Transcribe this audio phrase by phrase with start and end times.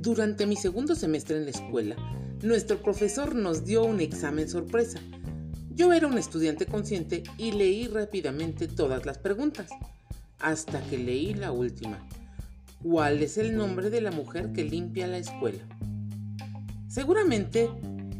[0.00, 1.96] Durante mi segundo semestre en la escuela,
[2.42, 5.00] nuestro profesor nos dio un examen sorpresa.
[5.74, 9.68] Yo era un estudiante consciente y leí rápidamente todas las preguntas,
[10.40, 11.98] hasta que leí la última.
[12.82, 15.62] ¿Cuál es el nombre de la mujer que limpia la escuela?
[16.88, 17.68] Seguramente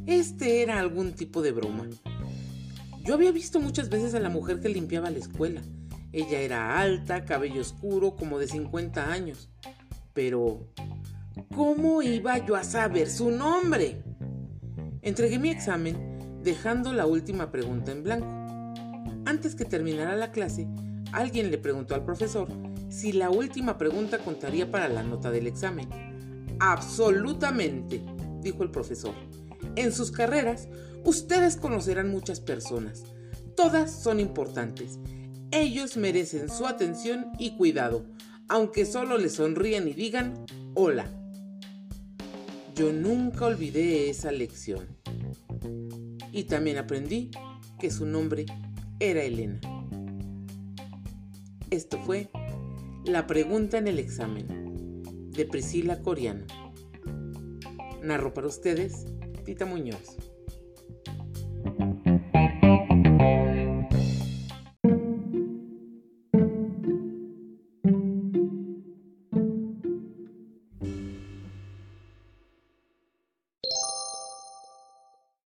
[0.07, 1.89] este era algún tipo de broma.
[3.03, 5.63] Yo había visto muchas veces a la mujer que limpiaba la escuela,
[6.13, 9.51] ella era alta, cabello oscuro, como de 50 años.
[10.15, 10.69] Pero,
[11.55, 14.03] ¿cómo iba yo a saber su nombre?
[15.03, 18.27] Entregué mi examen dejando la última pregunta en blanco.
[19.27, 20.67] Antes que terminara la clase,
[21.13, 22.49] alguien le preguntó al profesor
[22.89, 25.89] si la última pregunta contaría para la nota del examen.
[26.59, 28.03] Absolutamente,
[28.41, 29.15] dijo el profesor.
[29.77, 30.69] En sus carreras,
[31.05, 33.05] ustedes conocerán muchas personas.
[33.55, 34.99] Todas son importantes.
[35.51, 38.05] Ellos merecen su atención y cuidado,
[38.49, 41.11] aunque solo les sonríen y digan hola.
[42.75, 44.87] Yo nunca olvidé esa lección.
[46.33, 47.31] Y también aprendí
[47.79, 48.45] que su nombre
[49.01, 49.59] era Elena.
[51.71, 52.29] Esto fue
[53.07, 56.45] La pregunta en el examen de Priscila Coriano.
[58.03, 59.07] Narro para ustedes
[59.45, 60.28] Tita Muñoz.